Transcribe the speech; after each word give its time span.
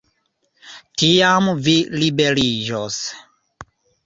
Tiam 1.01 1.49
vi 1.67 1.75
liberiĝos. 1.97 2.99